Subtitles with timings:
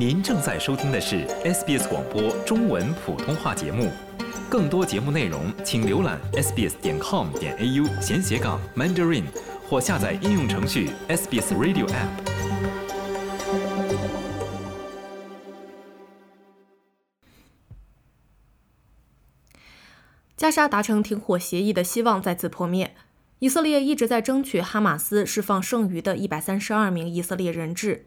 [0.00, 3.92] 您正在收听的是 SBS 广播中文普通话节目，
[4.48, 9.24] 更多节目内容请浏览 sbs 点 com 点 au 闲斜杠 mandarin
[9.68, 12.08] 或下载应用程序 SBS Radio App。
[20.34, 22.94] 加沙达成停火协议的希望再次破灭。
[23.40, 28.06] 以色列一直在争取哈马斯释放剩余的一百三十二名以色列人质。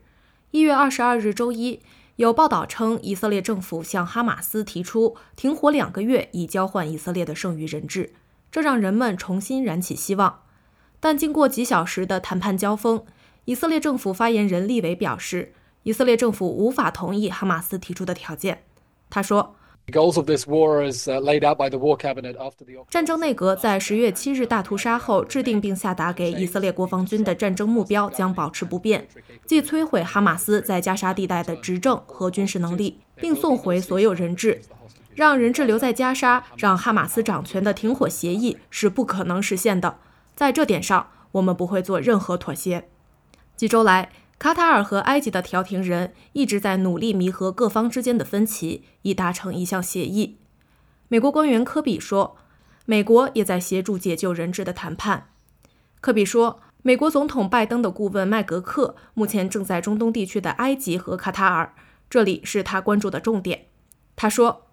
[0.53, 1.79] 一月二十二日周一，
[2.17, 8.13] 有报道称，以色列政府向哈马斯提出停火两个月，以交换以色列的剩余人质，
[8.51, 10.41] 这让人们重新燃起希望。
[10.99, 13.03] 但经过几小时的谈判交锋，
[13.45, 18.65] 以色列政府发言人利维表示，以色列政府无法同意哈马斯提出的条件。
[19.09, 19.55] 他说。
[22.89, 29.07] 战争内阁在十月七日大屠杀后制定并下达给以色列国防军的战争目标将保持不变，
[29.45, 34.61] 即摧毁哈马斯在加沙地带的执政和军事能力，并送回所有人质。
[35.15, 39.97] 让人质留在加沙，让哈马斯掌权的停火协议是不可能实现的。
[40.33, 42.87] 在这点上，我们不会做任何妥协。
[43.57, 44.09] 几周来。
[44.39, 50.37] 卡塔尔和埃及的调停人一直在努力弥合各方之间的分歧，以达成一项协议。
[51.07, 52.35] 美国官员科比说
[52.85, 55.29] ：“美国也在协助解救人质的谈判。”
[56.01, 61.73] 科比说：“美国总统拜登的顾问麦格克目前正在中东地区的埃及和卡塔尔，
[62.09, 63.67] 这里是他关注的重点。”
[64.17, 64.67] 他说：“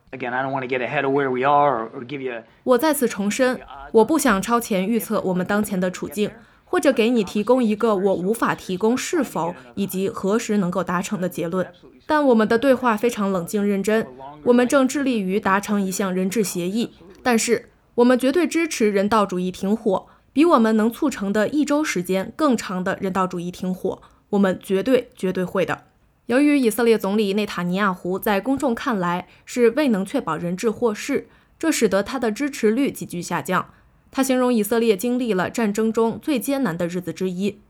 [2.65, 3.61] 我再次重申，
[3.93, 6.33] 我不想超前预测我们当前的处境。”
[6.71, 11.67] 或者给你提供一个我无法提供是否以及何时能够达成的结论。
[12.07, 14.07] 但我们的对话非常冷静认真。
[14.45, 24.01] 我们正致力于达成一项人质协议，但是我们绝对支持人道主义停火，比我们能促成的一周时间更长的人道主义停火。
[24.31, 25.87] 我们绝对绝对会的。
[26.27, 31.29] 由于以色列总理内塔尼亚胡在公众看来是未能确保人质获释，
[31.59, 33.71] 这使得他的支持率急剧下降。
[34.11, 37.61] 他形容以色列经历了战争中最艰难的日子之一。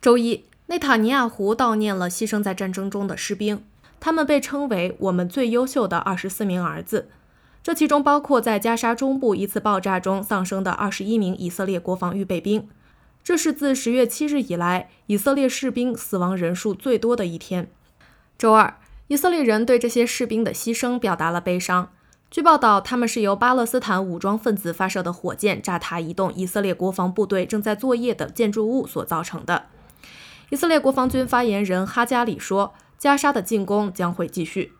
[0.00, 3.64] 周一，内塔尼亚胡悼念了牺牲在战争中的士兵，
[3.98, 7.08] 他们被称为“我们最优秀的二十四名儿子”，
[7.62, 12.68] 这其中包括在加沙中部一次爆炸中丧生的二十一名以色列国防预备兵。
[13.24, 17.70] 这是自十月七日以来以色列士兵死亡人数最多的一天。
[18.38, 18.78] 周二，
[19.08, 21.90] 以色列人对这些士兵的牺牲表达了悲伤。
[22.30, 29.64] 据报道，他们是由巴勒斯坦武装分子发射的火箭炸塌一栋以色列国防部队正在作业的建筑物所造成的。
[30.50, 34.74] 以色列国防军发言人哈加里说：“加沙的进攻将会继续。”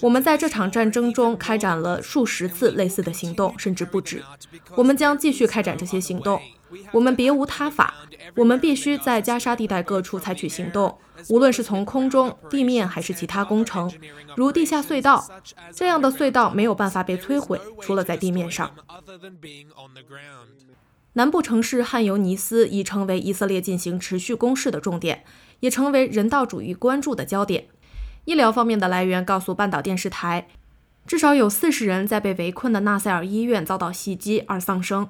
[0.00, 4.22] 我们在这场战争中开展了数十次类似的行动，甚至不止。
[4.74, 6.40] 我们将继续开展这些行动。
[6.92, 7.94] 我们别无他法。
[8.36, 10.98] 我们必须在加沙地带各处采取行动，
[11.28, 13.90] 无论是从空中、地面还是其他工程，
[14.36, 15.26] 如地下隧道。
[15.74, 18.70] 这样的隧道没有办法被摧毁，除了在地面上。
[21.14, 25.24] 南部城市汉尤尼斯已成为以色列进行持续攻势的重点。
[25.60, 27.66] 也成为人道主义关注的焦点。
[28.24, 30.48] 医疗方面的来源告诉半岛电视台，
[31.06, 35.08] 至少有四十人在被围困的纳赛尔医院遭到袭击而丧生。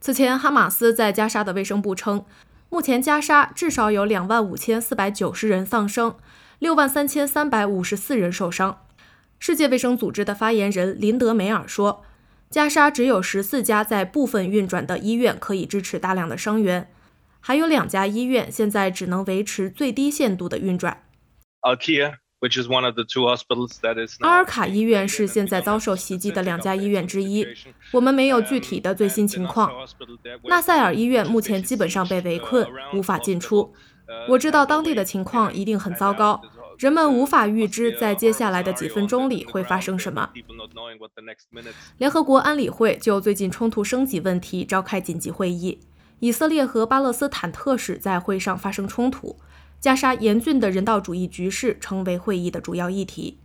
[0.00, 2.24] 此前，哈马斯在加沙的卫生部称，
[2.70, 6.14] 目前加沙至少有两万五千四百九十人丧生，
[6.58, 8.78] 六万三千三百五十四人受伤。
[9.38, 12.02] 世界卫生组织的发言人林德梅尔说，
[12.48, 16.88] 加沙只有十四家在部分运转的医院可以支持大量的伤员。
[17.46, 21.04] 还有两家医院现在只能维持最低限度的运转。
[24.20, 27.46] 阿尔卡医院是现在遭受袭击的两家医院之一。
[27.92, 29.70] 我们没有具体的最新情况。
[30.48, 33.72] 纳赛尔医院目前基本上被围困，无法进出。
[34.28, 36.42] 我知道当地的情况一定很糟糕，
[36.80, 40.30] 人们无法预知在接下来的几分钟里会发生什么。
[41.98, 45.78] 联合国安理会就最近冲突升级问题召开紧急会议。
[46.20, 49.36] 以色列和巴勒斯坦特使在会上发生冲突，
[49.78, 53.38] 加沙严峻的人道主义局势成为会议的主要议题。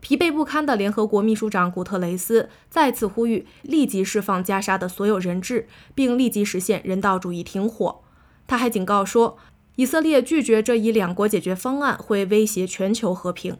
[0.00, 8.00] 疲惫不堪的联合国秘书长古特雷斯再次呼吁立即释放加沙的所有人质，并立即实现人道主义停火。
[8.46, 9.36] 他还警告说，
[9.76, 13.58] 以色列拒绝这一两国解决方案会威胁全球和平。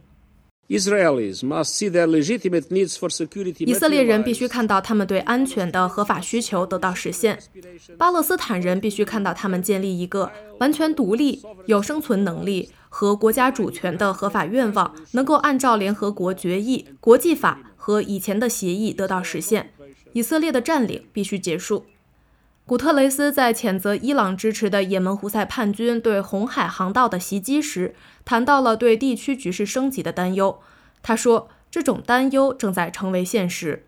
[0.72, 0.94] 以色
[3.88, 7.36] 列人必须看到他们对安全的合法需求得到实现。
[7.98, 10.30] 巴勒斯坦人必须看到他们建立一个
[10.60, 19.72] 完全独立、有生存能力和国家主权的合法愿望，能够按照联合国决议、国际法和以前的协议得到实现。
[20.12, 21.84] 以色列的占领必须结束。
[22.70, 30.60] 古特雷斯在谴责伊朗支持的也门胡塞叛军对红海航道的袭击时，谈到了对地区局势升级的担忧。
[31.02, 33.86] 他说：“这种担忧正在成为现实。”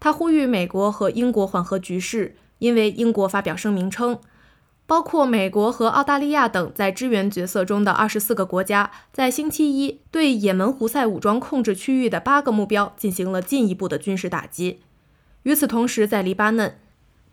[0.00, 4.18] 他呼吁美国和英国缓和局势，因为英国发表声明称，
[4.86, 14.80] 包括美国和澳大利亚等在支援角色中的二十四个国家，在星期一对也门胡塞武装控制区域的八个目标进行了进一步的军事打击。
[15.42, 16.78] 与此同时，在黎巴嫩。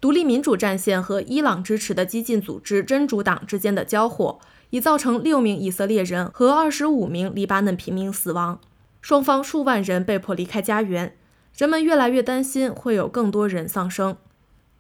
[0.01, 4.39] 独立民主战线和伊朗支持的激进组织真主党之间的交火，
[4.71, 8.59] 已造成六名以色列人和二十五名黎巴嫩平民死亡，
[9.00, 11.15] 双方数万人被迫离开家园。
[11.56, 14.18] 人们越来越担心会有更多人丧生。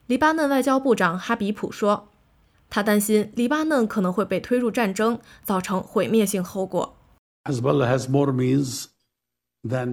[0.07, 2.09] 黎巴嫩外交部长哈比普说，
[2.71, 6.97] 他担心黎巴嫩可能会被推入战争，造成毁灭性后果。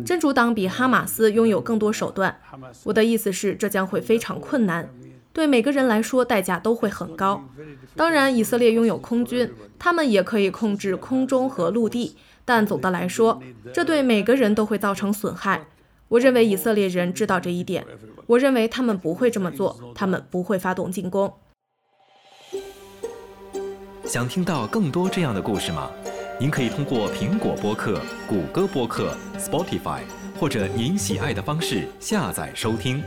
[0.07, 2.41] 真主党比哈马斯拥有更多手段。
[2.85, 4.89] 我的意思是，这将会非常困难。
[5.39, 7.45] 对每个人来说，代价都会很高。
[7.95, 9.49] 当然，以色列拥有空军，
[9.79, 12.17] 他们也可以控制空中和陆地。
[12.45, 13.41] 但总的来说，
[13.73, 15.67] 这对每个人都会造成损害。
[16.09, 17.87] 我认为以色列人知道这一点。
[18.27, 21.33] 我认为他们不会这么做，他们不会发动进攻。
[24.05, 25.89] 想听到更多这样的故事吗？
[26.41, 30.01] 您可以通过苹果播客、谷歌播客、Spotify，
[30.41, 33.01] 或者您喜爱的方式下载收听。